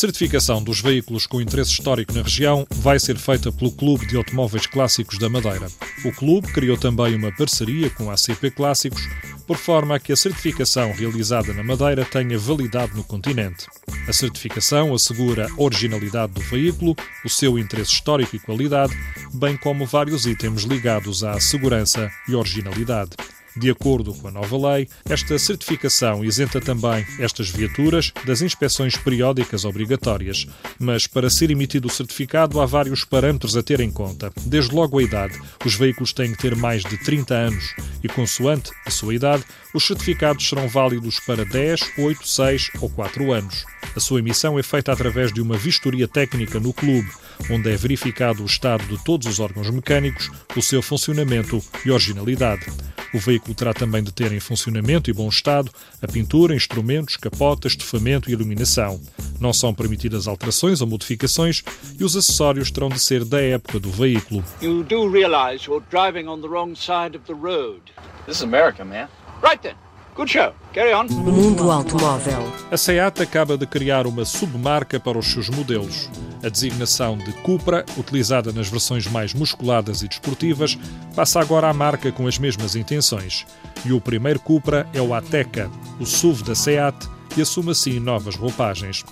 [0.00, 4.64] Certificação dos veículos com interesse histórico na região vai ser feita pelo Clube de Automóveis
[4.66, 5.66] Clássicos da Madeira.
[6.06, 9.06] O clube criou também uma parceria com a ACP Clássicos,
[9.46, 13.66] por forma a que a certificação realizada na Madeira tenha validade no continente.
[14.08, 18.96] A certificação assegura a originalidade do veículo, o seu interesse histórico e qualidade,
[19.34, 23.10] bem como vários itens ligados à segurança e originalidade.
[23.56, 29.64] De acordo com a nova lei, esta certificação isenta também estas viaturas das inspeções periódicas
[29.64, 30.46] obrigatórias,
[30.78, 34.32] mas para ser emitido o certificado há vários parâmetros a ter em conta.
[34.46, 35.38] Desde logo a idade.
[35.64, 39.86] Os veículos têm que ter mais de 30 anos e, consoante a sua idade, os
[39.86, 43.64] certificados serão válidos para 10, 8, 6 ou 4 anos.
[43.94, 47.10] A sua emissão é feita através de uma vistoria técnica no clube,
[47.50, 52.66] onde é verificado o estado de todos os órgãos mecânicos, o seu funcionamento e originalidade.
[53.12, 57.72] O veículo terá também de ter em funcionamento e bom estado a pintura, instrumentos, capotas,
[57.72, 59.00] estofamento e iluminação.
[59.40, 61.62] Não são permitidas alterações ou modificações
[61.98, 64.44] e os acessórios terão de ser da época do veículo.
[64.62, 67.80] You do realize you're driving on the wrong side of the road.
[68.26, 69.08] This is America, man.
[69.42, 69.74] Right then.
[70.14, 70.52] Good show.
[70.72, 71.06] Carry on.
[71.08, 72.52] Mundo Automóvel.
[72.70, 76.10] A SEAT acaba de criar uma submarca para os seus modelos.
[76.42, 80.76] A designação de Cupra, utilizada nas versões mais musculadas e desportivas,
[81.14, 83.46] passa agora à marca com as mesmas intenções.
[83.84, 88.34] E o primeiro Cupra é o Ateca, o SUV da SEAT, e assume assim novas
[88.34, 89.04] roupagens.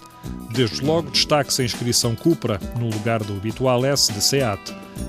[0.50, 4.60] Desde logo destaque-se a inscrição Cupra no lugar do habitual S de SEAT.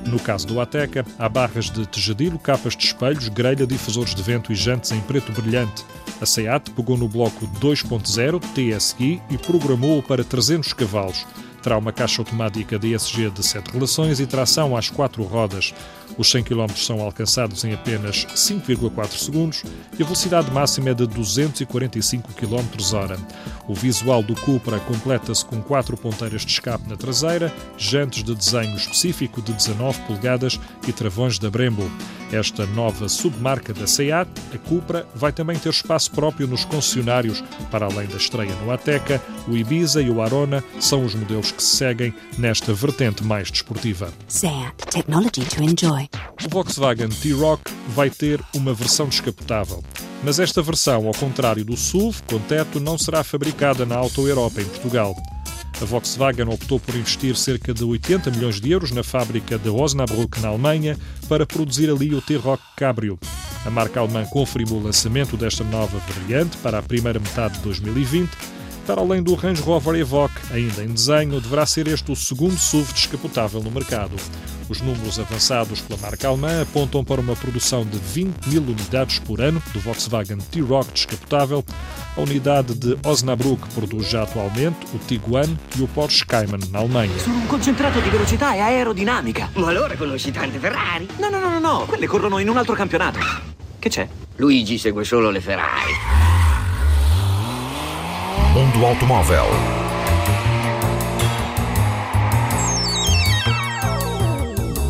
[0.05, 4.51] No caso do Ateca, há barras de tejadilho, capas de espelhos, grelha, difusores de vento
[4.51, 5.85] e jantes em preto brilhante.
[6.21, 11.25] A SEAT pegou no bloco 2.0 TSI e programou-o para 300 cavalos.
[11.61, 15.73] Terá uma caixa automática DSG de 7 relações e tração às 4 rodas.
[16.17, 19.63] Os 100 km são alcançados em apenas 5,4 segundos
[19.97, 23.17] e a velocidade máxima é de 245 km hora.
[23.67, 28.75] O visual do Cupra completa-se com quatro ponteiras de escape na traseira, jantes de desenho
[28.75, 31.89] específico de 19 polegadas e travões da Brembo.
[32.31, 37.43] Esta nova submarca da SEAT, a Cupra, vai também ter espaço próprio nos concessionários.
[37.71, 41.63] Para além da estreia no Ateca, o Ibiza e o Arona são os modelos que
[41.63, 44.09] se seguem nesta vertente mais desportiva.
[44.27, 44.75] SEAT.
[44.91, 46.07] Technology to enjoy.
[46.45, 49.83] O Volkswagen T-Roc vai ter uma versão descapotável.
[50.23, 54.61] Mas esta versão, ao contrário do SUV com teto, não será fabricada na Auto Europa,
[54.61, 55.15] em Portugal.
[55.81, 60.39] A Volkswagen optou por investir cerca de 80 milhões de euros na fábrica de Osnabrück,
[60.41, 60.97] na Alemanha,
[61.29, 63.17] para produzir ali o T-Roc Cabrio.
[63.65, 68.29] A marca alemã confirmou o lançamento desta nova variante para a primeira metade de 2020.
[68.85, 72.91] Para além do Range Rover Evoque, ainda em desenho, deverá ser este o segundo SUV
[72.91, 74.15] descapotável no mercado.
[74.67, 79.41] Os números avançados pela marca alemã apontam para uma produção de 20 mil unidades por
[79.41, 81.63] ano do Volkswagen T-Roc descapotável.
[82.17, 87.17] A unidade de Osnabrück produz já atualmente o Tiguan e o Porsche Cayman na Alemanha.
[87.19, 89.49] Sono un concentrato di velocità e aerodinamica.
[89.53, 91.07] Ma allora conosci tante Ferrari?
[91.19, 93.19] No, no, no, no, no, quelle corrono in un altro campionato.
[93.77, 94.07] Che c'è?
[94.37, 95.93] Luigi segue solo le Ferrari.
[98.53, 99.45] Mundo Automóvel.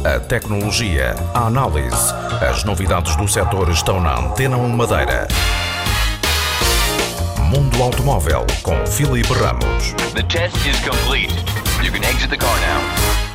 [0.05, 5.27] A tecnologia, a análise, as novidades do setor estão na Antena 1 Madeira.
[7.49, 9.93] Mundo Automóvel com Filipe Ramos.
[10.13, 11.33] The test is complete.
[11.83, 13.28] You can exit the car now.